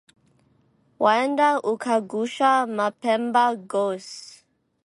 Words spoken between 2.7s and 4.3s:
mapemba ghose.